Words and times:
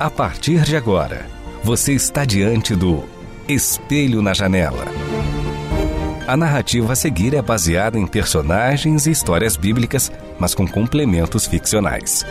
A 0.00 0.08
partir 0.08 0.62
de 0.62 0.76
agora, 0.76 1.26
você 1.64 1.92
está 1.92 2.24
diante 2.24 2.76
do 2.76 3.02
Espelho 3.48 4.22
na 4.22 4.32
Janela. 4.32 4.84
A 6.24 6.36
narrativa 6.36 6.92
a 6.92 6.96
seguir 6.96 7.34
é 7.34 7.42
baseada 7.42 7.98
em 7.98 8.06
personagens 8.06 9.08
e 9.08 9.10
histórias 9.10 9.56
bíblicas, 9.56 10.12
mas 10.38 10.54
com 10.54 10.68
complementos 10.68 11.48
ficcionais. 11.48 12.24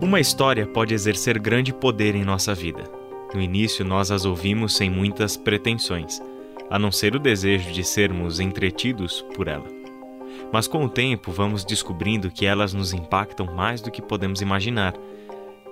Uma 0.00 0.18
história 0.18 0.66
pode 0.66 0.92
exercer 0.92 1.38
grande 1.38 1.72
poder 1.72 2.16
em 2.16 2.24
nossa 2.24 2.52
vida. 2.52 3.05
No 3.34 3.40
início, 3.40 3.84
nós 3.84 4.10
as 4.10 4.24
ouvimos 4.24 4.76
sem 4.76 4.88
muitas 4.88 5.36
pretensões, 5.36 6.20
a 6.70 6.78
não 6.78 6.90
ser 6.90 7.14
o 7.14 7.18
desejo 7.18 7.72
de 7.72 7.84
sermos 7.84 8.40
entretidos 8.40 9.24
por 9.34 9.48
ela. 9.48 9.66
Mas 10.52 10.68
com 10.68 10.84
o 10.84 10.88
tempo, 10.88 11.32
vamos 11.32 11.64
descobrindo 11.64 12.30
que 12.30 12.46
elas 12.46 12.72
nos 12.72 12.92
impactam 12.92 13.46
mais 13.46 13.80
do 13.80 13.90
que 13.90 14.02
podemos 14.02 14.40
imaginar. 14.40 14.94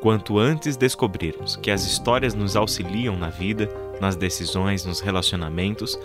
Quanto 0.00 0.38
antes 0.38 0.76
descobrirmos 0.76 1.56
que 1.56 1.70
as 1.70 1.86
histórias 1.86 2.34
nos 2.34 2.56
auxiliam 2.56 3.16
na 3.16 3.30
vida, 3.30 3.70
nas 4.00 4.16
decisões, 4.16 4.84
nos 4.84 5.00
relacionamentos, 5.00 5.98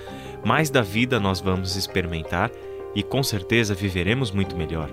mais 0.45 0.69
da 0.69 0.81
vida 0.81 1.19
nós 1.19 1.41
vamos 1.41 1.75
experimentar 1.75 2.51
e 2.95 3.03
com 3.03 3.21
certeza 3.21 3.73
viveremos 3.73 4.31
muito 4.31 4.55
melhor. 4.55 4.89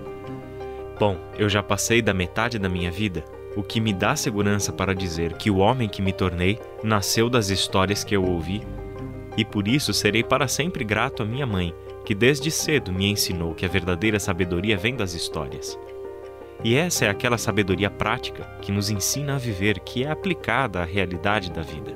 Bom, 0.99 1.17
eu 1.37 1.47
já 1.47 1.61
passei 1.61 2.01
da 2.01 2.13
metade 2.13 2.57
da 2.57 2.67
minha 2.67 2.91
vida, 2.91 3.23
o 3.57 3.63
que 3.63 3.81
me 3.81 3.91
dá 3.91 4.15
segurança 4.15 4.71
para 4.71 4.93
dizer 4.93 5.33
que 5.33 5.49
o 5.49 5.57
homem 5.57 5.89
que 5.89 5.99
me 5.99 6.13
tornei 6.13 6.59
nasceu 6.83 7.27
das 7.27 7.49
histórias 7.49 8.03
que 8.03 8.15
eu 8.15 8.23
ouvi, 8.23 8.61
e 9.35 9.43
por 9.43 9.67
isso 9.67 9.91
serei 9.95 10.23
para 10.23 10.47
sempre 10.47 10.83
grato 10.83 11.23
à 11.23 11.25
minha 11.25 11.45
mãe, 11.45 11.73
que 12.05 12.13
desde 12.13 12.51
cedo 12.51 12.93
me 12.93 13.09
ensinou 13.09 13.55
que 13.55 13.65
a 13.65 13.67
verdadeira 13.67 14.19
sabedoria 14.19 14.77
vem 14.77 14.95
das 14.95 15.15
histórias. 15.15 15.77
E 16.63 16.75
essa 16.75 17.05
é 17.05 17.09
aquela 17.09 17.37
sabedoria 17.37 17.89
prática 17.89 18.43
que 18.61 18.71
nos 18.71 18.91
ensina 18.91 19.35
a 19.35 19.39
viver, 19.39 19.79
que 19.79 20.03
é 20.03 20.11
aplicada 20.11 20.81
à 20.81 20.85
realidade 20.85 21.51
da 21.51 21.63
vida. 21.63 21.95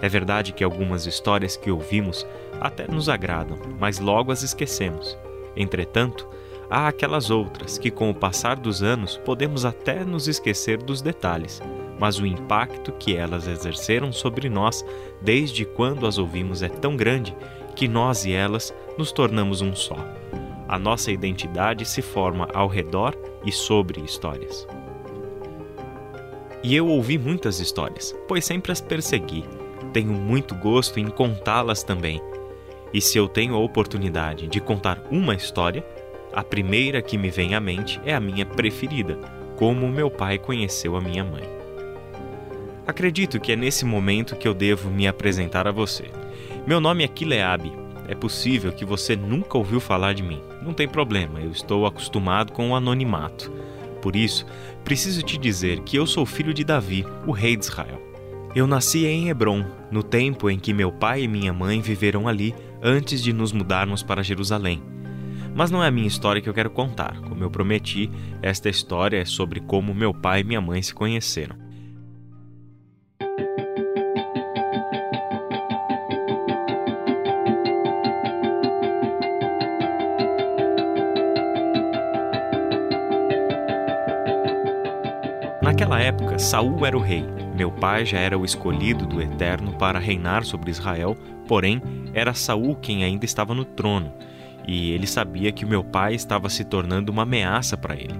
É 0.00 0.08
verdade 0.08 0.52
que 0.52 0.62
algumas 0.62 1.06
histórias 1.06 1.56
que 1.56 1.72
ouvimos 1.72 2.24
até 2.60 2.86
nos 2.86 3.08
agradam, 3.08 3.58
mas 3.80 3.98
logo 3.98 4.30
as 4.30 4.44
esquecemos. 4.44 5.18
Entretanto, 5.56 6.28
Há 6.70 6.88
aquelas 6.88 7.30
outras 7.30 7.78
que, 7.78 7.90
com 7.90 8.10
o 8.10 8.14
passar 8.14 8.56
dos 8.56 8.82
anos, 8.82 9.16
podemos 9.24 9.64
até 9.64 10.04
nos 10.04 10.28
esquecer 10.28 10.82
dos 10.82 11.00
detalhes, 11.00 11.62
mas 11.98 12.18
o 12.18 12.26
impacto 12.26 12.92
que 12.92 13.16
elas 13.16 13.48
exerceram 13.48 14.12
sobre 14.12 14.50
nós 14.50 14.84
desde 15.22 15.64
quando 15.64 16.06
as 16.06 16.18
ouvimos 16.18 16.62
é 16.62 16.68
tão 16.68 16.94
grande 16.94 17.34
que 17.74 17.88
nós 17.88 18.26
e 18.26 18.32
elas 18.32 18.74
nos 18.98 19.12
tornamos 19.12 19.62
um 19.62 19.74
só. 19.74 19.96
A 20.68 20.78
nossa 20.78 21.10
identidade 21.10 21.86
se 21.86 22.02
forma 22.02 22.46
ao 22.52 22.68
redor 22.68 23.16
e 23.46 23.50
sobre 23.50 24.02
histórias. 24.02 24.66
E 26.62 26.76
eu 26.76 26.86
ouvi 26.86 27.16
muitas 27.16 27.60
histórias, 27.60 28.14
pois 28.26 28.44
sempre 28.44 28.72
as 28.72 28.80
persegui. 28.80 29.44
Tenho 29.92 30.12
muito 30.12 30.54
gosto 30.54 31.00
em 31.00 31.06
contá-las 31.06 31.82
também. 31.82 32.20
E 32.92 33.00
se 33.00 33.16
eu 33.16 33.28
tenho 33.28 33.54
a 33.54 33.58
oportunidade 33.58 34.48
de 34.48 34.60
contar 34.60 35.02
uma 35.10 35.34
história, 35.34 35.84
a 36.32 36.42
primeira 36.42 37.02
que 37.02 37.18
me 37.18 37.30
vem 37.30 37.54
à 37.54 37.60
mente 37.60 38.00
é 38.04 38.14
a 38.14 38.20
minha 38.20 38.44
preferida, 38.44 39.18
como 39.56 39.88
meu 39.88 40.10
pai 40.10 40.38
conheceu 40.38 40.96
a 40.96 41.00
minha 41.00 41.24
mãe. 41.24 41.42
Acredito 42.86 43.38
que 43.38 43.52
é 43.52 43.56
nesse 43.56 43.84
momento 43.84 44.36
que 44.36 44.48
eu 44.48 44.54
devo 44.54 44.88
me 44.88 45.06
apresentar 45.06 45.66
a 45.66 45.72
você. 45.72 46.06
Meu 46.66 46.80
nome 46.80 47.04
é 47.04 47.08
Kileab. 47.08 47.70
É 48.08 48.14
possível 48.14 48.72
que 48.72 48.84
você 48.84 49.14
nunca 49.14 49.58
ouviu 49.58 49.80
falar 49.80 50.14
de 50.14 50.22
mim. 50.22 50.40
Não 50.62 50.72
tem 50.72 50.88
problema, 50.88 51.40
eu 51.40 51.50
estou 51.50 51.86
acostumado 51.86 52.52
com 52.52 52.70
o 52.70 52.74
anonimato. 52.74 53.52
Por 54.00 54.16
isso, 54.16 54.46
preciso 54.84 55.22
te 55.22 55.36
dizer 55.36 55.80
que 55.80 55.96
eu 55.96 56.06
sou 56.06 56.24
filho 56.24 56.54
de 56.54 56.64
Davi, 56.64 57.04
o 57.26 57.32
rei 57.32 57.56
de 57.56 57.64
Israel. 57.64 58.00
Eu 58.54 58.66
nasci 58.66 59.04
em 59.04 59.28
Hebron, 59.28 59.64
no 59.90 60.02
tempo 60.02 60.48
em 60.48 60.58
que 60.58 60.72
meu 60.72 60.90
pai 60.90 61.22
e 61.22 61.28
minha 61.28 61.52
mãe 61.52 61.82
viveram 61.82 62.26
ali 62.26 62.54
antes 62.82 63.22
de 63.22 63.32
nos 63.32 63.52
mudarmos 63.52 64.02
para 64.02 64.22
Jerusalém. 64.22 64.82
Mas 65.58 65.72
não 65.72 65.82
é 65.82 65.88
a 65.88 65.90
minha 65.90 66.06
história 66.06 66.40
que 66.40 66.48
eu 66.48 66.54
quero 66.54 66.70
contar. 66.70 67.20
Como 67.22 67.42
eu 67.42 67.50
prometi, 67.50 68.08
esta 68.40 68.68
história 68.68 69.20
é 69.20 69.24
sobre 69.24 69.58
como 69.58 69.92
meu 69.92 70.14
pai 70.14 70.42
e 70.42 70.44
minha 70.44 70.60
mãe 70.60 70.80
se 70.80 70.94
conheceram. 70.94 71.56
Naquela 85.60 85.98
época, 85.98 86.38
Saul 86.38 86.86
era 86.86 86.96
o 86.96 87.00
rei. 87.00 87.24
Meu 87.56 87.72
pai 87.72 88.06
já 88.06 88.20
era 88.20 88.38
o 88.38 88.44
escolhido 88.44 89.04
do 89.04 89.20
Eterno 89.20 89.72
para 89.72 89.98
reinar 89.98 90.44
sobre 90.44 90.70
Israel, 90.70 91.16
porém 91.48 91.82
era 92.14 92.32
Saul 92.32 92.76
quem 92.76 93.02
ainda 93.02 93.24
estava 93.24 93.52
no 93.52 93.64
trono 93.64 94.14
e 94.68 94.90
ele 94.90 95.06
sabia 95.06 95.50
que 95.50 95.64
o 95.64 95.68
meu 95.68 95.82
pai 95.82 96.14
estava 96.14 96.50
se 96.50 96.62
tornando 96.62 97.10
uma 97.10 97.22
ameaça 97.22 97.74
para 97.74 97.94
ele. 97.94 98.14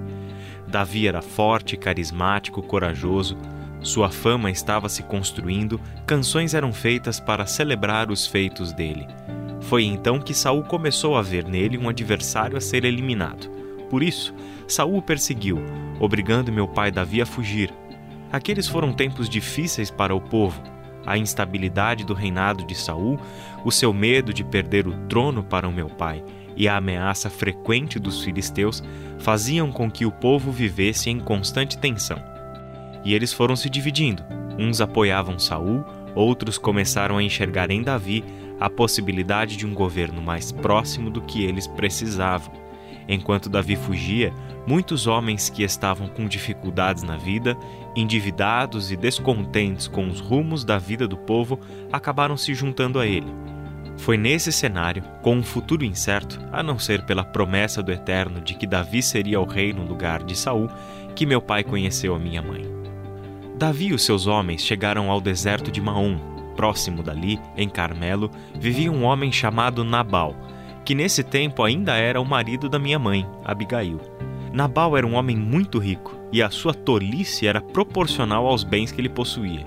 Davi 0.67 1.07
era 1.07 1.21
forte, 1.21 1.77
carismático, 1.77 2.63
corajoso. 2.63 3.37
Sua 3.83 4.11
fama 4.11 4.51
estava 4.51 4.89
se 4.89 5.03
construindo, 5.03 5.79
canções 6.07 6.55
eram 6.55 6.73
feitas 6.73 7.21
para 7.21 7.45
celebrar 7.45 8.11
os 8.11 8.27
feitos 8.27 8.73
dele. 8.73 9.07
Foi 9.61 9.85
então 9.85 10.19
que 10.19 10.33
Saul 10.33 10.63
começou 10.63 11.17
a 11.17 11.23
ver 11.23 11.45
nele 11.45 11.77
um 11.77 11.87
adversário 11.87 12.57
a 12.57 12.63
ser 12.63 12.87
eliminado. 12.87 13.51
Por 13.91 14.03
isso, 14.03 14.35
Saul 14.67 14.97
o 14.97 15.03
perseguiu, 15.03 15.59
obrigando 16.01 16.51
meu 16.51 16.67
pai 16.67 16.91
Davi 16.91 17.21
a 17.21 17.27
fugir. 17.27 17.71
Aqueles 18.33 18.67
foram 18.67 18.95
tempos 18.95 19.29
difíceis 19.29 19.91
para 19.91 20.15
o 20.15 20.21
povo. 20.21 20.63
A 21.05 21.17
instabilidade 21.17 22.05
do 22.05 22.15
reinado 22.15 22.65
de 22.65 22.75
Saul, 22.75 23.19
o 23.65 23.71
seu 23.71 23.93
medo 23.93 24.33
de 24.33 24.43
perder 24.43 24.87
o 24.87 24.97
trono 25.09 25.43
para 25.43 25.69
o 25.69 25.73
meu 25.73 25.89
pai 25.89 26.23
e 26.59 26.67
a 26.67 26.77
ameaça 26.77 27.31
frequente 27.31 28.01
dos 28.01 28.25
filisteus 28.25 28.83
faziam 29.21 29.71
com 29.71 29.89
que 29.89 30.05
o 30.05 30.11
povo 30.11 30.51
vivesse 30.51 31.09
em 31.09 31.21
constante 31.21 31.79
tensão. 31.79 32.21
E 33.05 33.15
eles 33.15 33.33
foram 33.33 33.55
se 33.55 33.71
dividindo. 33.71 34.25
Uns 34.59 34.81
apoiavam 34.81 35.39
Saul, 35.39 35.85
outros 36.17 36.59
começaram 36.59 37.17
a 37.17 37.23
enxergar 37.23 37.71
em 37.71 37.81
Davi 37.81 38.25
a 38.59 38.69
possibilidade 38.69 39.57
de 39.57 39.65
um 39.65 39.73
governo 39.73 40.21
mais 40.21 40.51
próximo 40.51 41.11
do 41.11 41.23
que 41.23 41.45
eles 41.45 41.69
precisavam. 41.69 42.53
Enquanto 43.09 43.49
Davi 43.49 43.77
fugia, 43.77 44.35
muitos 44.67 45.07
homens 45.07 45.49
que 45.49 45.63
estavam 45.63 46.09
com 46.09 46.27
dificuldades 46.27 47.05
na 47.05 47.17
vida, 47.17 47.57
endividados 47.95 48.91
e 48.91 48.97
descontentes 48.97 49.87
com 49.87 50.09
os 50.09 50.19
rumos 50.19 50.65
da 50.65 50.77
vida 50.77 51.07
do 51.07 51.17
povo, 51.17 51.61
acabaram 51.93 52.37
se 52.37 52.53
juntando 52.53 52.99
a 52.99 53.07
ele 53.07 53.33
foi 53.99 54.17
nesse 54.17 54.53
cenário, 54.53 55.03
com 55.21 55.37
um 55.37 55.43
futuro 55.43 55.85
incerto, 55.85 56.41
a 56.53 56.63
não 56.63 56.79
ser 56.79 57.03
pela 57.03 57.25
promessa 57.25 57.83
do 57.83 57.93
Eterno 57.93 58.41
de 58.41 58.55
que 58.55 58.67
Davi 58.67 59.03
seria 59.03 59.41
o 59.41 59.45
rei 59.45 59.73
no 59.73 59.85
lugar 59.85 60.23
de 60.23 60.37
Saul, 60.37 60.71
que 61.15 61.27
meu 61.27 61.43
pai 61.43 61.65
conheceu 61.65 62.15
a 62.15 62.19
minha 62.19 62.41
mãe. 62.41 62.65
Davi 63.57 63.89
e 63.89 63.93
os 63.93 64.05
seus 64.05 64.29
homens 64.29 64.65
chegaram 64.65 65.11
ao 65.11 65.21
deserto 65.21 65.71
de 65.71 65.81
Maom. 65.81 66.17
Próximo 66.55 67.03
dali, 67.03 67.41
em 67.57 67.69
Carmelo, 67.69 68.31
vivia 68.55 68.91
um 68.91 69.03
homem 69.05 69.33
chamado 69.33 69.85
Nabal, 69.85 70.35
que 70.85 70.95
nesse 70.95 71.25
tempo 71.25 71.63
ainda 71.65 71.97
era 71.97 72.21
o 72.21 72.25
marido 72.25 72.69
da 72.69 72.79
minha 72.79 72.99
mãe, 72.99 73.27
Abigail. 73.45 74.01
Nabal 74.53 74.97
era 74.97 75.07
um 75.07 75.15
homem 75.15 75.37
muito 75.37 75.79
rico 75.79 76.17
e 76.33 76.41
a 76.41 76.51
sua 76.51 76.73
tolice 76.73 77.47
era 77.47 77.61
proporcional 77.61 78.47
aos 78.47 78.63
bens 78.63 78.93
que 78.93 79.01
ele 79.01 79.09
possuía. 79.09 79.67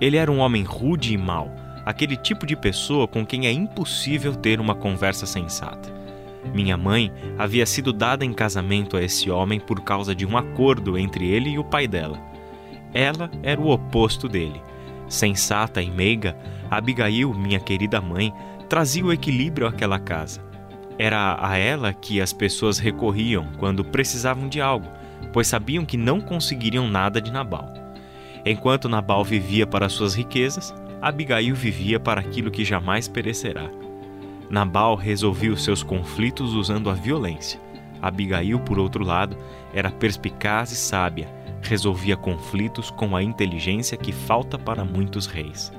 Ele 0.00 0.16
era 0.16 0.30
um 0.30 0.38
homem 0.38 0.62
rude 0.62 1.12
e 1.12 1.18
mau 1.18 1.63
aquele 1.84 2.16
tipo 2.16 2.46
de 2.46 2.56
pessoa 2.56 3.06
com 3.06 3.24
quem 3.24 3.46
é 3.46 3.52
impossível 3.52 4.34
ter 4.34 4.60
uma 4.60 4.74
conversa 4.74 5.26
sensata. 5.26 5.92
Minha 6.52 6.76
mãe 6.76 7.12
havia 7.38 7.64
sido 7.64 7.92
dada 7.92 8.24
em 8.24 8.32
casamento 8.32 8.96
a 8.96 9.02
esse 9.02 9.30
homem 9.30 9.58
por 9.58 9.80
causa 9.80 10.14
de 10.14 10.26
um 10.26 10.36
acordo 10.36 10.98
entre 10.98 11.26
ele 11.28 11.50
e 11.50 11.58
o 11.58 11.64
pai 11.64 11.86
dela. 11.88 12.18
Ela 12.92 13.30
era 13.42 13.60
o 13.60 13.70
oposto 13.70 14.28
dele. 14.28 14.60
Sensata 15.08 15.82
e 15.82 15.90
meiga, 15.90 16.36
Abigail, 16.70 17.32
minha 17.34 17.60
querida 17.60 18.00
mãe, 18.00 18.32
trazia 18.68 19.04
o 19.04 19.12
equilíbrio 19.12 19.66
àquela 19.66 19.98
casa. 19.98 20.42
Era 20.98 21.36
a 21.40 21.56
ela 21.56 21.92
que 21.92 22.20
as 22.20 22.32
pessoas 22.32 22.78
recorriam 22.78 23.48
quando 23.58 23.84
precisavam 23.84 24.48
de 24.48 24.60
algo, 24.60 24.88
pois 25.32 25.48
sabiam 25.48 25.84
que 25.84 25.96
não 25.96 26.20
conseguiriam 26.20 26.88
nada 26.88 27.20
de 27.20 27.32
Nabal. 27.32 27.72
Enquanto 28.46 28.88
Nabal 28.88 29.24
vivia 29.24 29.66
para 29.66 29.88
suas 29.88 30.14
riquezas, 30.14 30.72
Abigail 31.04 31.54
vivia 31.54 32.00
para 32.00 32.18
aquilo 32.18 32.50
que 32.50 32.64
jamais 32.64 33.06
perecerá. 33.08 33.68
Nabal 34.48 34.94
resolvia 34.94 35.52
os 35.52 35.62
seus 35.62 35.82
conflitos 35.82 36.54
usando 36.54 36.88
a 36.88 36.94
violência. 36.94 37.60
Abigail, 38.00 38.58
por 38.60 38.78
outro 38.78 39.04
lado, 39.04 39.36
era 39.74 39.90
perspicaz 39.90 40.72
e 40.72 40.76
sábia, 40.76 41.28
resolvia 41.60 42.16
conflitos 42.16 42.90
com 42.90 43.14
a 43.14 43.22
inteligência 43.22 43.98
que 43.98 44.12
falta 44.12 44.58
para 44.58 44.82
muitos 44.82 45.26
reis. 45.26 45.70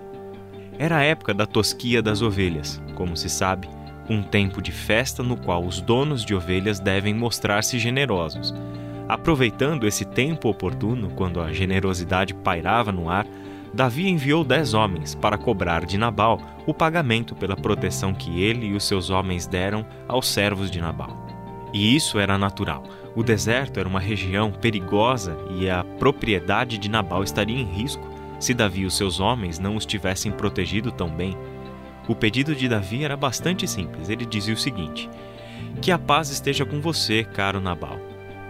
Era 0.77 0.98
a 0.98 1.04
época 1.04 1.33
da 1.33 1.48
tosquia 1.48 2.04
das 2.04 2.21
ovelhas, 2.21 2.80
como 2.94 3.18
se 3.18 3.28
sabe, 3.28 3.68
um 4.07 4.21
tempo 4.21 4.62
de 4.62 4.71
festa 4.71 5.24
no 5.24 5.36
qual 5.38 5.66
os 5.66 5.81
donos 5.81 6.24
de 6.24 6.36
ovelhas 6.36 6.80
devem 6.80 7.16
mostrar-se 7.16 7.80
generosos. 7.80 8.54
Aproveitando 9.10 9.88
esse 9.88 10.06
tempo 10.06 10.50
oportuno, 10.50 11.10
quando 11.16 11.42
a 11.42 11.51
generosidade 11.51 12.36
pairava 12.36 12.92
no 12.92 13.10
ar, 13.10 13.25
Davi 13.75 14.07
enviou 14.07 14.45
dez 14.45 14.74
homens 14.74 15.16
para 15.16 15.38
cobrar 15.38 15.86
de 15.86 15.98
Nabal 15.98 16.39
o 16.66 16.74
pagamento 16.74 17.36
pela 17.36 17.57
proteção 17.57 18.13
que 18.13 18.42
ele 18.42 18.68
e 18.68 18.74
os 18.74 18.86
seus 18.86 19.10
homens 19.10 19.45
deram 19.45 19.86
aos 20.07 20.30
servos 20.30 20.72
de 20.72 20.80
Nabal. 20.80 21.27
E 21.74 21.94
isso 21.94 22.18
era 22.18 22.38
natural. 22.38 22.83
O 23.18 23.22
deserto 23.22 23.77
era 23.77 23.89
uma 23.89 24.00
região 24.00 24.50
perigosa 24.50 25.38
e 25.60 25.69
a 25.69 25.83
propriedade 25.83 26.77
de 26.77 26.89
Nabal 26.89 27.22
estaria 27.22 27.60
em 27.60 27.66
risco 27.66 28.07
se 28.39 28.54
Davi 28.54 28.81
e 28.81 28.86
os 28.86 28.95
seus 28.95 29.19
homens 29.19 29.60
não 29.60 29.75
os 29.75 29.86
tivessem 29.86 30.31
protegido 30.31 30.89
tão 30.89 31.10
bem. 31.10 31.38
O 32.07 32.16
pedido 32.16 32.56
de 32.56 32.69
Davi 32.69 33.04
era 33.04 33.18
bastante 33.18 33.68
simples. 33.68 34.07
Ele 34.07 34.25
dizia 34.25 34.54
o 34.54 34.57
seguinte: 34.57 35.10
Que 35.81 35.92
a 35.92 36.00
paz 36.00 36.30
esteja 36.30 36.66
com 36.66 36.80
você, 36.80 37.25
caro 37.25 37.60
Nabal. 37.60 38.00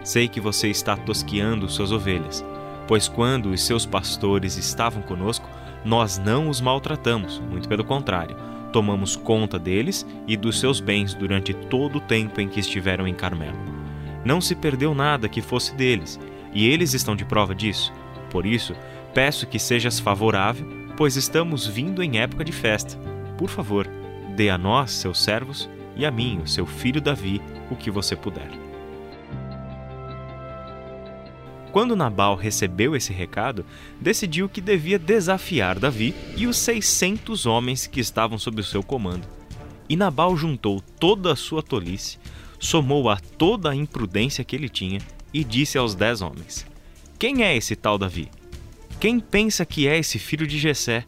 Sei 0.04 0.28
que 0.28 0.40
você 0.40 0.68
está 0.68 0.96
tosqueando 0.96 1.68
suas 1.68 1.90
ovelhas, 1.90 2.44
pois 2.86 3.08
quando 3.08 3.50
os 3.50 3.62
seus 3.62 3.84
pastores 3.84 4.56
estavam 4.56 5.02
conosco, 5.02 5.48
nós 5.84 6.18
não 6.18 6.48
os 6.48 6.60
maltratamos, 6.60 7.40
muito 7.50 7.68
pelo 7.68 7.84
contrário, 7.84 8.36
tomamos 8.72 9.16
conta 9.16 9.58
deles 9.58 10.06
e 10.26 10.36
dos 10.36 10.60
seus 10.60 10.80
bens 10.80 11.14
durante 11.14 11.54
todo 11.54 11.96
o 11.96 12.00
tempo 12.00 12.40
em 12.40 12.48
que 12.48 12.60
estiveram 12.60 13.06
em 13.06 13.14
Carmelo. 13.14 13.58
Não 14.24 14.40
se 14.40 14.54
perdeu 14.54 14.94
nada 14.94 15.28
que 15.28 15.40
fosse 15.40 15.74
deles, 15.74 16.18
e 16.52 16.68
eles 16.68 16.92
estão 16.92 17.14
de 17.14 17.24
prova 17.24 17.54
disso. 17.54 17.92
Por 18.30 18.44
isso, 18.44 18.74
peço 19.14 19.46
que 19.46 19.58
sejas 19.58 20.00
favorável, 20.00 20.66
pois 20.96 21.16
estamos 21.16 21.66
vindo 21.66 22.02
em 22.02 22.18
época 22.18 22.44
de 22.44 22.52
festa. 22.52 22.98
Por 23.38 23.48
favor, 23.48 23.88
dê 24.34 24.50
a 24.50 24.58
nós, 24.58 24.90
seus 24.90 25.22
servos, 25.22 25.70
e 25.94 26.04
a 26.04 26.10
mim, 26.10 26.40
o 26.42 26.48
seu 26.48 26.66
filho 26.66 27.00
Davi, 27.00 27.40
o 27.70 27.76
que 27.76 27.90
você 27.90 28.16
puder. 28.16 28.65
Quando 31.76 31.94
Nabal 31.94 32.36
recebeu 32.36 32.96
esse 32.96 33.12
recado, 33.12 33.62
decidiu 34.00 34.48
que 34.48 34.62
devia 34.62 34.98
desafiar 34.98 35.78
Davi 35.78 36.14
e 36.34 36.46
os 36.46 36.56
600 36.56 37.44
homens 37.44 37.86
que 37.86 38.00
estavam 38.00 38.38
sob 38.38 38.62
o 38.62 38.64
seu 38.64 38.82
comando. 38.82 39.28
E 39.86 39.94
Nabal 39.94 40.34
juntou 40.38 40.80
toda 40.98 41.34
a 41.34 41.36
sua 41.36 41.62
tolice, 41.62 42.18
somou 42.58 43.10
a 43.10 43.18
toda 43.18 43.68
a 43.72 43.76
imprudência 43.76 44.42
que 44.42 44.56
ele 44.56 44.70
tinha 44.70 45.00
e 45.34 45.44
disse 45.44 45.76
aos 45.76 45.94
dez 45.94 46.22
homens: 46.22 46.64
Quem 47.18 47.44
é 47.44 47.54
esse 47.54 47.76
tal 47.76 47.98
Davi? 47.98 48.30
Quem 48.98 49.20
pensa 49.20 49.66
que 49.66 49.86
é 49.86 49.98
esse 49.98 50.18
filho 50.18 50.46
de 50.46 50.58
Jessé? 50.58 51.04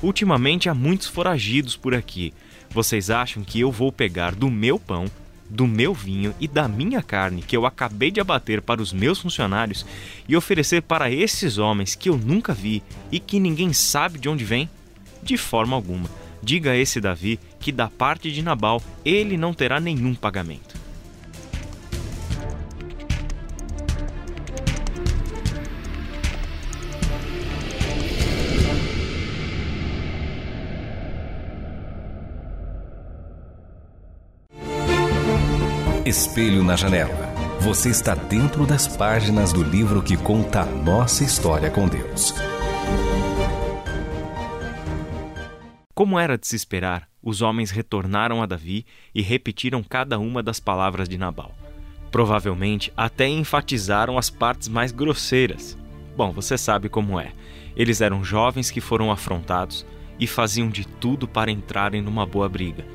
Ultimamente 0.00 0.68
há 0.68 0.74
muitos 0.74 1.08
foragidos 1.08 1.76
por 1.76 1.96
aqui. 1.96 2.32
Vocês 2.70 3.10
acham 3.10 3.42
que 3.42 3.58
eu 3.58 3.72
vou 3.72 3.90
pegar 3.90 4.36
do 4.36 4.48
meu 4.52 4.78
pão 4.78 5.06
do 5.48 5.66
meu 5.66 5.94
vinho 5.94 6.34
e 6.40 6.48
da 6.48 6.68
minha 6.68 7.02
carne 7.02 7.42
que 7.42 7.56
eu 7.56 7.66
acabei 7.66 8.10
de 8.10 8.20
abater 8.20 8.60
para 8.60 8.82
os 8.82 8.92
meus 8.92 9.20
funcionários 9.20 9.86
e 10.28 10.36
oferecer 10.36 10.82
para 10.82 11.10
esses 11.10 11.58
homens 11.58 11.94
que 11.94 12.08
eu 12.08 12.16
nunca 12.16 12.52
vi 12.52 12.82
e 13.10 13.18
que 13.18 13.40
ninguém 13.40 13.72
sabe 13.72 14.18
de 14.18 14.28
onde 14.28 14.44
vem? 14.44 14.68
De 15.22 15.36
forma 15.36 15.74
alguma. 15.74 16.08
Diga 16.42 16.70
a 16.72 16.76
esse 16.76 17.00
Davi 17.00 17.40
que, 17.58 17.72
da 17.72 17.88
parte 17.88 18.30
de 18.30 18.42
Nabal, 18.42 18.82
ele 19.04 19.36
não 19.36 19.52
terá 19.52 19.80
nenhum 19.80 20.14
pagamento. 20.14 20.75
Espelho 36.16 36.64
na 36.64 36.76
Janela. 36.76 37.30
Você 37.60 37.90
está 37.90 38.14
dentro 38.14 38.66
das 38.66 38.88
páginas 38.88 39.52
do 39.52 39.62
livro 39.62 40.02
que 40.02 40.16
conta 40.16 40.62
a 40.62 40.64
nossa 40.64 41.22
história 41.22 41.70
com 41.70 41.86
Deus. 41.86 42.32
Como 45.94 46.18
era 46.18 46.38
de 46.38 46.46
se 46.46 46.56
esperar, 46.56 47.06
os 47.22 47.42
homens 47.42 47.70
retornaram 47.70 48.42
a 48.42 48.46
Davi 48.46 48.86
e 49.14 49.20
repetiram 49.20 49.82
cada 49.82 50.18
uma 50.18 50.42
das 50.42 50.58
palavras 50.58 51.06
de 51.06 51.18
Nabal. 51.18 51.54
Provavelmente 52.10 52.90
até 52.96 53.28
enfatizaram 53.28 54.16
as 54.16 54.30
partes 54.30 54.68
mais 54.68 54.92
grosseiras. 54.92 55.76
Bom, 56.16 56.32
você 56.32 56.56
sabe 56.56 56.88
como 56.88 57.20
é. 57.20 57.32
Eles 57.76 58.00
eram 58.00 58.24
jovens 58.24 58.70
que 58.70 58.80
foram 58.80 59.12
afrontados 59.12 59.84
e 60.18 60.26
faziam 60.26 60.70
de 60.70 60.86
tudo 60.86 61.28
para 61.28 61.50
entrarem 61.50 62.00
numa 62.00 62.24
boa 62.24 62.48
briga 62.48 62.86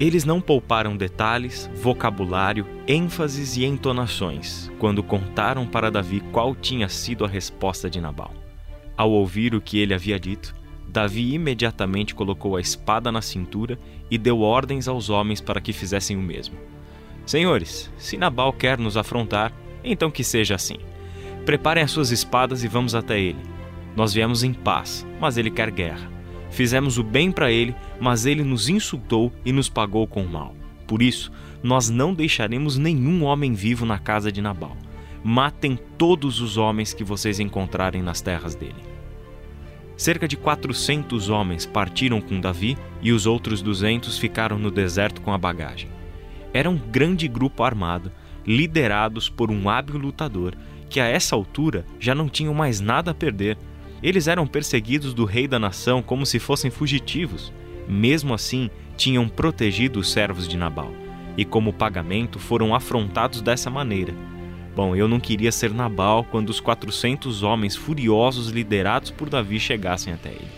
eles 0.00 0.24
não 0.24 0.40
pouparam 0.40 0.96
detalhes, 0.96 1.68
vocabulário, 1.74 2.66
ênfases 2.86 3.56
e 3.56 3.64
entonações 3.64 4.70
quando 4.78 5.02
contaram 5.02 5.66
para 5.66 5.90
Davi 5.90 6.20
qual 6.32 6.54
tinha 6.54 6.88
sido 6.88 7.24
a 7.24 7.28
resposta 7.28 7.90
de 7.90 8.00
Nabal. 8.00 8.32
Ao 8.96 9.10
ouvir 9.10 9.54
o 9.54 9.60
que 9.60 9.78
ele 9.78 9.92
havia 9.92 10.18
dito, 10.18 10.54
Davi 10.86 11.34
imediatamente 11.34 12.14
colocou 12.14 12.56
a 12.56 12.60
espada 12.60 13.10
na 13.10 13.20
cintura 13.20 13.78
e 14.10 14.16
deu 14.16 14.40
ordens 14.40 14.86
aos 14.86 15.10
homens 15.10 15.40
para 15.40 15.60
que 15.60 15.72
fizessem 15.72 16.16
o 16.16 16.22
mesmo. 16.22 16.56
Senhores, 17.26 17.90
se 17.98 18.16
Nabal 18.16 18.52
quer 18.52 18.78
nos 18.78 18.96
afrontar, 18.96 19.52
então 19.82 20.10
que 20.10 20.24
seja 20.24 20.54
assim. 20.54 20.78
Preparem 21.44 21.82
as 21.82 21.90
suas 21.90 22.10
espadas 22.10 22.62
e 22.62 22.68
vamos 22.68 22.94
até 22.94 23.18
ele. 23.20 23.42
Nós 23.96 24.14
viemos 24.14 24.42
em 24.42 24.52
paz, 24.52 25.04
mas 25.20 25.36
ele 25.36 25.50
quer 25.50 25.70
guerra. 25.70 26.17
Fizemos 26.50 26.98
o 26.98 27.02
bem 27.02 27.30
para 27.30 27.50
ele, 27.50 27.74
mas 28.00 28.26
ele 28.26 28.42
nos 28.42 28.68
insultou 28.68 29.32
e 29.44 29.52
nos 29.52 29.68
pagou 29.68 30.06
com 30.06 30.22
o 30.22 30.28
mal. 30.28 30.54
Por 30.86 31.02
isso, 31.02 31.30
nós 31.62 31.90
não 31.90 32.14
deixaremos 32.14 32.76
nenhum 32.76 33.24
homem 33.24 33.52
vivo 33.52 33.84
na 33.84 33.98
casa 33.98 34.32
de 34.32 34.40
Nabal. 34.40 34.76
Matem 35.22 35.78
todos 35.98 36.40
os 36.40 36.56
homens 36.56 36.94
que 36.94 37.04
vocês 37.04 37.38
encontrarem 37.40 38.02
nas 38.02 38.20
terras 38.20 38.54
dele. 38.54 38.82
Cerca 39.96 40.28
de 40.28 40.36
400 40.36 41.28
homens 41.28 41.66
partiram 41.66 42.20
com 42.20 42.40
Davi 42.40 42.78
e 43.02 43.12
os 43.12 43.26
outros 43.26 43.60
200 43.60 44.16
ficaram 44.16 44.58
no 44.58 44.70
deserto 44.70 45.20
com 45.20 45.32
a 45.32 45.38
bagagem. 45.38 45.90
Era 46.54 46.70
um 46.70 46.78
grande 46.78 47.26
grupo 47.26 47.64
armado, 47.64 48.12
liderados 48.46 49.28
por 49.28 49.50
um 49.50 49.68
hábil 49.68 49.98
lutador 49.98 50.54
que 50.88 51.00
a 51.00 51.06
essa 51.06 51.36
altura 51.36 51.84
já 52.00 52.14
não 52.14 52.28
tinham 52.28 52.54
mais 52.54 52.80
nada 52.80 53.10
a 53.10 53.14
perder 53.14 53.58
eles 54.02 54.28
eram 54.28 54.46
perseguidos 54.46 55.12
do 55.12 55.24
rei 55.24 55.48
da 55.48 55.58
nação 55.58 56.02
como 56.02 56.24
se 56.24 56.38
fossem 56.38 56.70
fugitivos. 56.70 57.52
Mesmo 57.88 58.34
assim, 58.34 58.70
tinham 58.96 59.28
protegido 59.28 60.00
os 60.00 60.10
servos 60.10 60.46
de 60.46 60.56
Nabal, 60.56 60.92
e 61.36 61.44
como 61.44 61.72
pagamento 61.72 62.38
foram 62.38 62.74
afrontados 62.74 63.40
dessa 63.40 63.70
maneira. 63.70 64.14
Bom, 64.74 64.94
eu 64.94 65.08
não 65.08 65.18
queria 65.18 65.50
ser 65.50 65.72
Nabal 65.72 66.24
quando 66.24 66.50
os 66.50 66.60
400 66.60 67.42
homens 67.42 67.74
furiosos 67.74 68.48
liderados 68.48 69.10
por 69.10 69.28
Davi 69.28 69.58
chegassem 69.58 70.12
até 70.12 70.30
ele. 70.30 70.48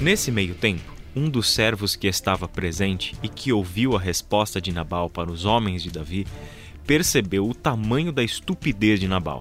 Nesse 0.00 0.30
meio 0.30 0.54
tempo, 0.54 0.94
um 1.14 1.28
dos 1.28 1.50
servos 1.50 1.94
que 1.94 2.06
estava 2.06 2.48
presente 2.48 3.14
e 3.22 3.28
que 3.28 3.52
ouviu 3.52 3.96
a 3.96 4.00
resposta 4.00 4.60
de 4.60 4.72
Nabal 4.72 5.10
para 5.10 5.30
os 5.30 5.44
homens 5.44 5.82
de 5.82 5.90
Davi 5.90 6.26
percebeu 6.86 7.48
o 7.48 7.54
tamanho 7.54 8.12
da 8.12 8.22
estupidez 8.22 9.00
de 9.00 9.08
Nabal 9.08 9.40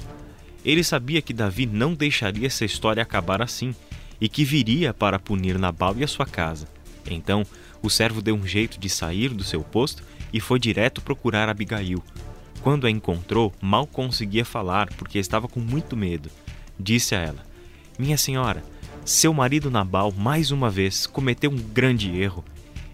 ele 0.63 0.83
sabia 0.83 1.21
que 1.21 1.33
Davi 1.33 1.65
não 1.65 1.93
deixaria 1.93 2.47
essa 2.47 2.63
história 2.63 3.03
acabar 3.03 3.41
assim 3.41 3.75
e 4.19 4.29
que 4.29 4.45
viria 4.45 4.93
para 4.93 5.19
punir 5.19 5.59
Nabal 5.59 5.95
e 5.97 6.03
a 6.03 6.07
sua 6.07 6.25
casa. 6.25 6.67
Então, 7.09 7.45
o 7.81 7.89
servo 7.89 8.21
deu 8.21 8.35
um 8.35 8.47
jeito 8.47 8.79
de 8.79 8.89
sair 8.89 9.29
do 9.29 9.43
seu 9.43 9.61
posto 9.61 10.03
e 10.31 10.39
foi 10.39 10.59
direto 10.59 11.01
procurar 11.01 11.49
Abigail. 11.49 12.01
Quando 12.61 12.87
a 12.87 12.89
encontrou, 12.89 13.53
mal 13.61 13.85
conseguia 13.85 14.45
falar 14.45 14.87
porque 14.93 15.19
estava 15.19 15.49
com 15.49 15.59
muito 15.59 15.97
medo. 15.97 16.29
Disse 16.79 17.13
a 17.13 17.19
ela: 17.19 17.45
Minha 17.99 18.17
senhora, 18.17 18.63
seu 19.03 19.33
marido 19.33 19.69
Nabal 19.69 20.13
mais 20.13 20.49
uma 20.49 20.69
vez 20.69 21.05
cometeu 21.05 21.51
um 21.51 21.57
grande 21.57 22.17
erro. 22.17 22.43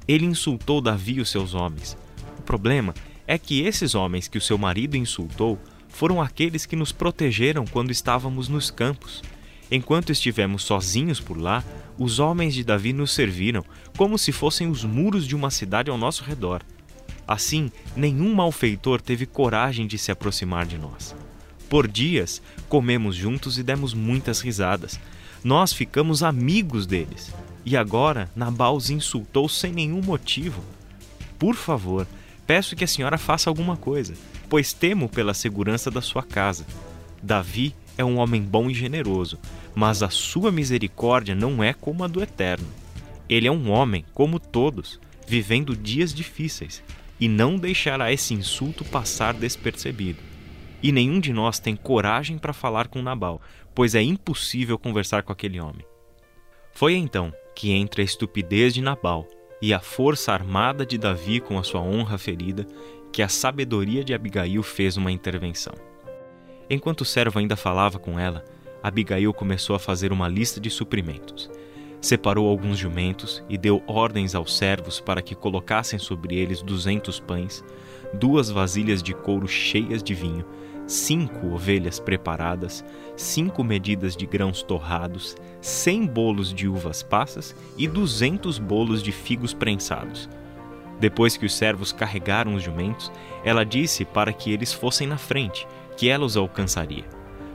Ele 0.08 0.26
insultou 0.26 0.82
Davi 0.82 1.14
e 1.14 1.22
os 1.22 1.30
seus 1.30 1.54
homens. 1.54 1.96
O 2.40 2.42
problema 2.42 2.96
é 3.28 3.38
que 3.38 3.62
esses 3.62 3.94
homens 3.94 4.28
que 4.28 4.40
o 4.40 4.42
seu 4.42 4.58
marido 4.58 4.98
insultou 4.98 5.60
foram 5.90 6.22
aqueles 6.22 6.66
que 6.66 6.76
nos 6.76 6.92
protegeram 6.92 7.66
quando 7.66 7.92
estávamos 7.92 8.48
nos 8.48 8.72
campos. 8.72 9.22
Enquanto 9.72 10.12
estivemos 10.12 10.64
sozinhos 10.64 11.20
por 11.20 11.38
lá, 11.38 11.64
os 11.98 12.18
homens 12.20 12.54
de 12.54 12.64
Davi 12.64 12.94
nos 12.94 13.12
serviram 13.12 13.64
como 13.98 14.18
se 14.18 14.32
fossem 14.32 14.70
os 14.70 14.84
muros 14.84 15.28
de 15.28 15.36
uma 15.36 15.52
cidade 15.52 15.92
ao 15.92 15.98
nosso 15.98 16.24
redor. 16.24 16.64
Assim, 17.28 17.72
nenhum 17.96 18.34
malfeitor 18.34 19.02
teve 19.02 19.26
coragem 19.26 19.86
de 19.86 19.98
se 19.98 20.12
aproximar 20.12 20.66
de 20.66 20.78
nós. 20.78 21.16
Por 21.70 21.88
dias, 21.88 22.42
comemos 22.68 23.16
juntos 23.16 23.60
e 23.60 23.64
demos 23.64 23.94
muitas 23.94 24.42
risadas. 24.42 25.00
Nós 25.44 25.72
ficamos 25.72 26.24
amigos 26.24 26.88
deles. 26.88 27.32
E 27.64 27.78
agora, 27.78 28.32
Nabal 28.36 28.76
os 28.76 28.90
insultou 28.90 29.48
sem 29.48 29.72
nenhum 29.72 30.02
motivo. 30.02 30.64
Por 31.38 31.54
favor, 31.54 32.08
peço 32.48 32.76
que 32.76 32.84
a 32.84 32.88
senhora 32.88 33.18
faça 33.18 33.48
alguma 33.48 33.78
coisa, 33.78 34.16
pois 34.50 34.74
temo 34.74 35.08
pela 35.08 35.34
segurança 35.34 35.92
da 35.92 36.02
sua 36.02 36.24
casa. 36.24 36.66
Davi 37.22 37.76
é 37.98 38.04
um 38.04 38.18
homem 38.18 38.42
bom 38.42 38.70
e 38.70 38.74
generoso, 38.74 39.38
mas 39.76 40.02
a 40.02 40.10
sua 40.10 40.52
misericórdia 40.52 41.36
não 41.36 41.64
é 41.64 41.74
como 41.74 42.04
a 42.04 42.08
do 42.08 42.22
Eterno. 42.22 42.68
Ele 43.30 43.48
é 43.48 43.52
um 43.52 43.70
homem, 43.70 44.04
como 44.14 44.40
todos, 44.40 45.00
vivendo 45.28 45.76
dias 45.76 46.14
difíceis, 46.14 46.84
e 47.20 47.28
não 47.28 47.58
deixará 47.58 48.12
esse 48.12 48.34
insulto 48.34 48.84
passar 48.84 49.34
despercebido. 49.34 50.20
E 50.82 50.92
nenhum 50.92 51.20
de 51.20 51.32
nós 51.32 51.60
tem 51.60 51.76
coragem 51.76 52.38
para 52.38 52.54
falar 52.54 52.88
com 52.88 53.02
Nabal, 53.02 53.42
pois 53.76 53.94
é 53.94 54.02
impossível 54.02 54.80
conversar 54.80 55.24
com 55.24 55.32
aquele 55.32 55.60
homem. 55.60 55.86
Foi 56.74 56.96
então 56.96 57.34
que, 57.54 57.72
entre 57.72 58.02
a 58.02 58.06
estupidez 58.06 58.74
de 58.74 58.82
Nabal 58.82 59.28
e 59.62 59.74
a 59.74 59.80
força 59.80 60.32
armada 60.32 60.86
de 60.86 60.98
Davi 60.98 61.42
com 61.42 61.60
a 61.60 61.64
sua 61.64 61.82
honra 61.82 62.18
ferida, 62.18 62.66
que 63.12 63.22
a 63.22 63.28
sabedoria 63.28 64.04
de 64.04 64.14
Abigail 64.14 64.62
fez 64.64 64.98
uma 64.98 65.12
intervenção. 65.12 65.74
Enquanto 66.70 67.02
o 67.02 67.06
servo 67.06 67.40
ainda 67.40 67.56
falava 67.56 67.98
com 67.98 68.20
ela, 68.20 68.46
Abigail 68.82 69.34
começou 69.34 69.76
a 69.76 69.80
fazer 69.80 70.12
uma 70.12 70.28
lista 70.28 70.60
de 70.60 70.70
suprimentos. 70.70 71.50
Separou 72.00 72.48
alguns 72.48 72.78
jumentos 72.78 73.44
e 73.50 73.58
deu 73.58 73.84
ordens 73.88 74.34
aos 74.36 74.56
servos 74.56 75.00
para 75.00 75.22
que 75.22 75.36
colocassem 75.36 76.00
sobre 76.00 76.36
eles 76.36 76.62
duzentos 76.62 77.20
pães, 77.20 77.64
duas 78.14 78.50
vasilhas 78.50 79.04
de 79.04 79.14
couro 79.14 79.48
cheias 79.48 80.02
de 80.02 80.14
vinho, 80.14 80.46
cinco 80.88 81.54
ovelhas 81.54 82.00
preparadas, 82.00 82.86
cinco 83.18 83.64
medidas 83.64 84.16
de 84.16 84.26
grãos 84.26 84.64
torrados, 84.64 85.36
cem 85.60 86.06
bolos 86.06 86.54
de 86.54 86.68
uvas 86.68 87.04
passas 87.04 87.56
e 87.78 87.88
duzentos 87.88 88.58
bolos 88.58 89.04
de 89.04 89.12
figos 89.12 89.54
prensados. 89.54 90.30
Depois 91.00 91.38
que 91.38 91.46
os 91.46 91.56
servos 91.56 91.92
carregaram 91.92 92.56
os 92.56 92.64
jumentos, 92.64 93.12
ela 93.44 93.66
disse 93.66 94.04
para 94.04 94.34
que 94.34 94.52
eles 94.52 94.74
fossem 94.74 95.08
na 95.08 95.18
frente, 95.18 95.68
que 95.96 96.10
ela 96.10 96.26
os 96.26 96.36
alcançaria. 96.36 97.06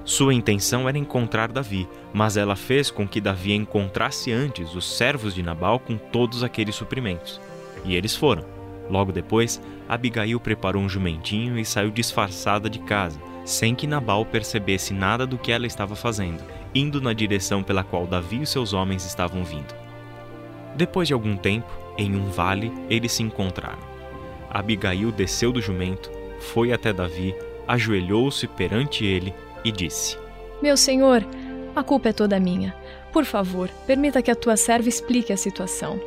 Sua 0.05 0.35
intenção 0.35 0.89
era 0.89 0.99
encontrar 0.99 1.51
Davi, 1.51 1.89
mas 2.13 2.37
ela 2.37 2.57
fez 2.57 2.91
com 2.91 3.09
que 3.09 3.21
Davi 3.21 3.55
encontrasse 3.55 4.31
antes 4.31 4.75
os 4.75 4.97
servos 4.97 5.35
de 5.35 5.43
Nabal 5.43 5.79
com 5.79 5.97
todos 5.97 6.43
aqueles 6.43 6.75
suprimentos. 6.75 7.41
E 7.85 7.95
eles 7.95 8.15
foram. 8.15 8.45
Logo 8.91 9.13
depois, 9.13 9.63
Abigail 9.89 10.39
preparou 10.39 10.83
um 10.83 10.89
jumentinho 10.89 11.59
e 11.59 11.65
saiu 11.65 11.91
disfarçada 11.91 12.69
de 12.69 12.81
casa, 12.81 13.19
sem 13.47 13.75
que 13.75 13.87
Nabal 13.87 14.27
percebesse 14.27 14.93
nada 14.93 15.27
do 15.27 15.39
que 15.39 15.51
ela 15.51 15.67
estava 15.67 15.97
fazendo, 15.97 16.43
indo 16.75 17.01
na 17.01 17.15
direção 17.15 17.63
pela 17.63 17.83
qual 17.83 18.07
Davi 18.07 18.43
e 18.43 18.47
seus 18.47 18.75
homens 18.75 19.07
estavam 19.07 19.43
vindo. 19.43 19.75
Depois 20.77 21.09
de 21.09 21.15
algum 21.15 21.35
tempo, 21.35 21.71
em 21.97 22.15
um 22.17 22.27
vale, 22.27 22.73
eles 22.89 23.13
se 23.13 23.23
encontraram. 23.23 23.83
Abigail 24.51 25.11
desceu 25.11 25.53
do 25.53 25.61
jumento, 25.61 26.11
foi 26.39 26.73
até 26.73 26.93
Davi, 26.93 27.35
ajoelhou-se 27.67 28.47
perante 28.47 29.05
ele 29.05 29.35
e 29.65 29.73
disse: 29.73 30.19
Meu 30.63 30.77
senhor, 30.77 31.27
a 31.75 31.83
culpa 31.83 32.11
é 32.11 32.13
toda 32.13 32.39
minha. 32.39 32.75
Por 33.13 33.25
favor, 33.25 33.69
permita 33.87 34.23
que 34.23 34.31
a 34.31 34.37
tua 34.37 34.57
serva 34.57 34.89
explique 34.89 35.33
a 35.33 35.37
situação. 35.37 36.01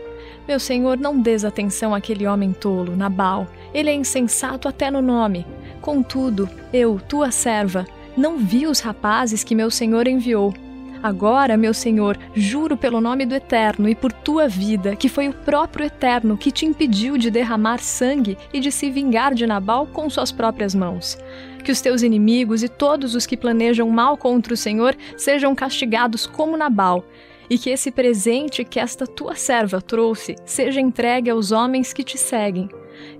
Meu 0.47 0.59
senhor, 0.59 0.97
não 0.97 1.19
des 1.19 1.43
atenção 1.43 1.93
àquele 1.93 2.25
homem 2.25 2.53
tolo, 2.53 2.95
Nabal. 2.95 3.47
Ele 3.73 3.89
é 3.89 3.93
insensato 3.93 4.67
até 4.67 4.89
no 4.89 5.01
nome. 5.01 5.45
Contudo, 5.81 6.49
eu, 6.71 6.99
tua 6.99 7.31
serva, 7.31 7.85
não 8.15 8.37
vi 8.37 8.65
os 8.65 8.79
rapazes 8.79 9.43
que 9.43 9.55
meu 9.55 9.69
senhor 9.69 10.07
enviou. 10.07 10.53
Agora, 11.01 11.55
meu 11.55 11.73
senhor, 11.73 12.17
juro 12.33 12.75
pelo 12.75 12.99
nome 12.99 13.25
do 13.25 13.35
Eterno 13.35 13.87
e 13.87 13.95
por 13.95 14.11
tua 14.11 14.47
vida, 14.47 14.95
que 14.95 15.09
foi 15.09 15.27
o 15.27 15.33
próprio 15.33 15.85
Eterno 15.85 16.37
que 16.37 16.51
te 16.51 16.65
impediu 16.65 17.17
de 17.17 17.29
derramar 17.29 17.79
sangue 17.79 18.37
e 18.51 18.59
de 18.59 18.71
se 18.71 18.89
vingar 18.89 19.33
de 19.33 19.45
Nabal 19.45 19.87
com 19.87 20.09
suas 20.09 20.31
próprias 20.31 20.73
mãos. 20.73 21.17
Que 21.63 21.71
os 21.71 21.81
teus 21.81 22.01
inimigos 22.01 22.63
e 22.63 22.69
todos 22.69 23.13
os 23.13 23.25
que 23.25 23.37
planejam 23.37 23.89
mal 23.89 24.17
contra 24.17 24.53
o 24.53 24.57
Senhor 24.57 24.95
sejam 25.17 25.53
castigados 25.53 26.25
como 26.25 26.57
Nabal, 26.57 27.05
e 27.49 27.57
que 27.57 27.69
esse 27.69 27.91
presente 27.91 28.63
que 28.63 28.79
esta 28.79 29.05
tua 29.05 29.35
serva 29.35 29.81
trouxe 29.81 30.35
seja 30.45 30.81
entregue 30.81 31.29
aos 31.29 31.51
homens 31.51 31.93
que 31.93 32.03
te 32.03 32.17
seguem. 32.17 32.69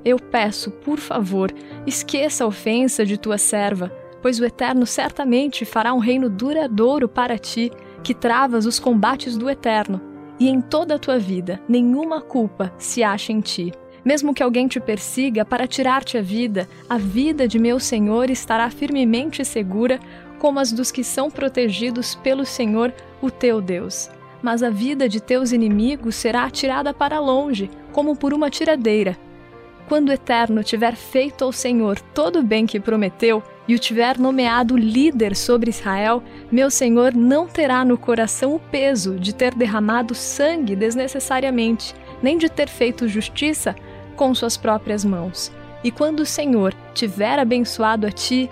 Eu 0.03 0.17
peço, 0.17 0.72
por 0.72 0.98
favor, 0.98 1.53
esqueça 1.86 2.43
a 2.43 2.48
ofensa 2.48 3.05
de 3.05 3.17
tua 3.17 3.38
serva, 3.38 3.91
pois 4.21 4.39
o 4.39 4.45
Eterno 4.45 4.86
certamente 4.86 5.65
fará 5.65 5.93
um 5.93 6.00
reino 6.00 6.29
duradouro 6.29 7.07
para 7.07 7.38
ti, 7.38 7.71
que 8.03 8.13
travas 8.13 8.65
os 8.65 8.79
combates 8.79 9.38
do 9.38 9.50
Eterno, 9.50 10.01
e 10.39 10.50
em 10.50 10.62
toda 10.62 10.95
a 10.95 11.00
tua 11.00 11.17
vida 11.17 11.62
nenhuma 11.67 12.21
culpa 12.21 12.74
se 12.77 13.03
acha 13.03 13.31
em 13.31 13.41
ti. 13.41 13.71
Mesmo 14.05 14.33
que 14.33 14.41
alguém 14.41 14.67
te 14.67 14.79
persiga 14.79 15.43
para 15.43 15.67
tirar-te 15.67 16.17
a 16.17 16.21
vida, 16.21 16.67
a 16.89 16.97
vida 16.97 17.47
de 17.47 17.59
meu 17.59 17.79
Senhor 17.79 18.29
estará 18.29 18.69
firmemente 18.69 19.43
segura, 19.43 20.00
como 20.39 20.59
as 20.59 20.71
dos 20.71 20.91
que 20.91 21.03
são 21.03 21.29
protegidos 21.29 22.15
pelo 22.15 22.45
Senhor, 22.45 22.93
o 23.21 23.29
teu 23.29 23.59
Deus 23.62 24.09
mas 24.41 24.63
a 24.63 24.69
vida 24.69 25.09
de 25.09 25.19
teus 25.19 25.51
inimigos 25.51 26.15
será 26.15 26.43
atirada 26.45 26.93
para 26.93 27.19
longe, 27.19 27.69
como 27.91 28.15
por 28.15 28.33
uma 28.33 28.50
tiradeira. 28.50 29.17
Quando 29.88 30.09
o 30.09 30.13
Eterno 30.13 30.63
tiver 30.63 30.95
feito 30.95 31.43
ao 31.43 31.51
Senhor 31.51 32.00
todo 32.13 32.39
o 32.39 32.43
bem 32.43 32.65
que 32.65 32.79
prometeu 32.79 33.41
e 33.67 33.75
o 33.75 33.79
tiver 33.79 34.17
nomeado 34.17 34.77
líder 34.77 35.36
sobre 35.36 35.69
Israel, 35.69 36.24
meu 36.51 36.71
Senhor 36.71 37.13
não 37.13 37.47
terá 37.47 37.83
no 37.83 37.97
coração 37.97 38.55
o 38.55 38.59
peso 38.59 39.19
de 39.19 39.36
ter 39.36 39.53
derramado 39.53 40.15
sangue 40.15 40.75
desnecessariamente, 40.75 41.93
nem 42.24 42.38
de 42.38 42.50
ter 42.50 42.69
feito 42.69 43.07
justiça 43.07 43.75
com 44.15 44.33
suas 44.33 44.55
próprias 44.55 45.03
mãos. 45.03 45.51
E 45.83 45.91
quando 45.91 46.21
o 46.21 46.25
Senhor 46.25 46.74
tiver 46.93 47.38
abençoado 47.38 48.07
a 48.07 48.12
ti, 48.12 48.50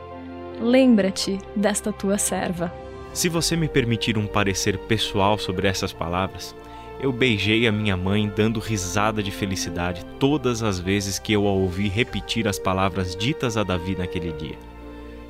lembra-te 0.60 1.40
desta 1.56 1.92
tua 1.92 2.18
serva. 2.18 2.72
Se 3.14 3.30
você 3.30 3.56
me 3.56 3.70
permitir 3.70 4.18
um 4.18 4.28
parecer 4.28 4.78
pessoal 4.78 5.38
sobre 5.38 5.68
essas 5.68 5.94
palavras, 5.94 6.54
eu 7.00 7.12
beijei 7.12 7.68
a 7.68 7.72
minha 7.72 7.96
mãe 7.96 8.32
dando 8.34 8.60
risada 8.60 9.24
de 9.24 9.32
felicidade 9.32 10.06
todas 10.20 10.62
as 10.62 10.80
vezes 10.80 11.18
que 11.18 11.34
eu 11.34 11.48
a 11.48 11.52
ouvi 11.52 11.88
repetir 11.88 12.48
as 12.48 12.60
palavras 12.60 13.16
ditas 13.16 13.58
a 13.58 13.64
Davi 13.64 13.96
naquele 13.98 14.32
dia. 14.34 14.75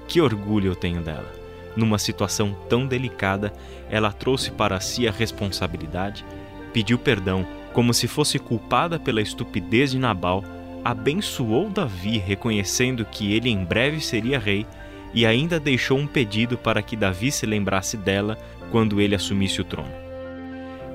Que 0.08 0.22
orgulho 0.22 0.72
eu 0.72 0.76
tenho 0.76 1.02
dela! 1.02 1.32
Numa 1.76 1.98
situação 1.98 2.56
tão 2.70 2.88
delicada, 2.88 3.52
ela 3.90 4.12
trouxe 4.12 4.52
para 4.52 4.80
si 4.80 5.08
a 5.08 5.12
responsabilidade, 5.12 6.26
pediu 6.72 6.98
perdão 6.98 7.46
como 7.74 7.94
se 7.94 8.08
fosse 8.08 8.40
culpada 8.40 8.98
pela 8.98 9.22
estupidez 9.22 9.92
de 9.92 10.00
Nabal, 10.00 10.44
abençoou 10.84 11.70
Davi 11.70 12.18
reconhecendo 12.18 13.04
que 13.04 13.34
ele 13.34 13.50
em 13.50 13.66
breve 13.66 14.00
seria 14.00 14.40
rei 14.40 14.66
e 15.14 15.26
ainda 15.26 15.60
deixou 15.60 15.98
um 15.98 16.08
pedido 16.08 16.58
para 16.58 16.82
que 16.82 16.96
Davi 16.96 17.32
se 17.32 17.46
lembrasse 17.46 17.98
dela 17.98 18.38
quando 18.72 19.02
ele 19.02 19.16
assumisse 19.16 19.60
o 19.60 19.66
trono. 19.66 19.92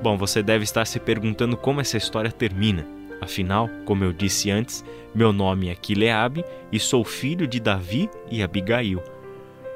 Bom, 0.03 0.17
você 0.17 0.43
deve 0.43 0.65
estar 0.65 0.87
se 0.87 0.99
perguntando 0.99 1.57
como 1.57 1.81
essa 1.81 1.99
história 1.99 2.33
termina. 2.33 2.87
Afinal, 3.21 3.69
como 3.85 4.03
eu 4.03 4.13
disse 4.13 4.51
antes, 4.51 4.85
meu 5.15 5.33
nome 5.33 5.69
é 5.69 5.75
Quileabe 5.75 6.45
e 6.73 6.79
sou 6.79 7.05
filho 7.05 7.47
de 7.47 7.61
Davi 7.61 8.09
e 8.31 8.43
Abigail. 8.43 9.03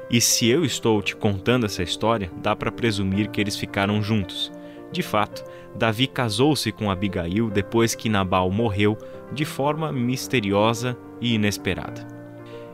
E 0.09 0.21
se 0.21 0.47
eu 0.47 0.63
estou 0.63 1.01
te 1.01 1.15
contando 1.15 1.65
essa 1.65 1.83
história, 1.83 2.31
dá 2.41 2.55
para 2.55 2.71
presumir 2.71 3.29
que 3.29 3.41
eles 3.41 3.55
ficaram 3.55 4.01
juntos. 4.01 4.51
De 4.91 5.01
fato, 5.01 5.43
Davi 5.75 6.07
casou-se 6.07 6.71
com 6.71 6.89
Abigail 6.89 7.49
depois 7.49 7.93
que 7.93 8.09
Nabal 8.09 8.49
morreu 8.49 8.97
de 9.31 9.45
forma 9.45 9.91
misteriosa 9.91 10.97
e 11.19 11.33
inesperada. 11.35 12.07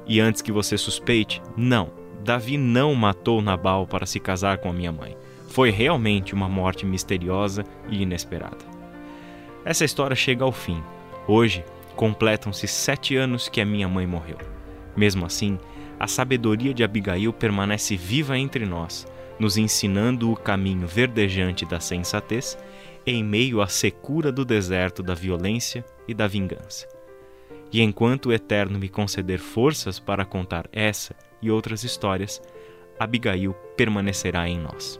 E 0.05 0.19
antes 0.19 0.41
que 0.41 0.51
você 0.51 0.77
suspeite, 0.77 1.41
não, 1.55 1.89
Davi 2.23 2.57
não 2.57 2.93
matou 2.93 3.41
Nabal 3.41 3.87
para 3.87 4.05
se 4.05 4.19
casar 4.19 4.57
com 4.59 4.69
a 4.69 4.73
minha 4.73 4.91
mãe. 4.91 5.17
Foi 5.47 5.69
realmente 5.69 6.33
uma 6.33 6.47
morte 6.47 6.85
misteriosa 6.85 7.63
e 7.89 8.03
inesperada. 8.03 8.80
Essa 9.63 9.85
história 9.85 10.15
chega 10.15 10.43
ao 10.43 10.51
fim. 10.51 10.83
Hoje, 11.27 11.63
completam-se 11.95 12.67
sete 12.67 13.15
anos 13.15 13.47
que 13.47 13.61
a 13.61 13.65
minha 13.65 13.87
mãe 13.87 14.07
morreu. 14.07 14.37
Mesmo 14.95 15.25
assim, 15.25 15.59
a 15.99 16.07
sabedoria 16.07 16.73
de 16.73 16.83
Abigail 16.83 17.31
permanece 17.31 17.95
viva 17.95 18.37
entre 18.37 18.65
nós, 18.65 19.05
nos 19.39 19.57
ensinando 19.57 20.31
o 20.31 20.35
caminho 20.35 20.87
verdejante 20.87 21.65
da 21.65 21.79
sensatez 21.79 22.57
em 23.05 23.23
meio 23.23 23.61
à 23.61 23.67
secura 23.67 24.31
do 24.31 24.45
deserto 24.45 25.01
da 25.01 25.13
violência 25.13 25.85
e 26.07 26.13
da 26.13 26.27
vingança. 26.27 26.87
E 27.71 27.81
enquanto 27.81 28.27
o 28.27 28.33
Eterno 28.33 28.77
me 28.77 28.89
conceder 28.89 29.39
forças 29.39 29.99
para 29.99 30.25
contar 30.25 30.67
essa 30.71 31.15
e 31.41 31.49
outras 31.49 31.83
histórias, 31.83 32.41
Abigail 32.99 33.53
permanecerá 33.75 34.47
em 34.47 34.59
nós. 34.59 34.99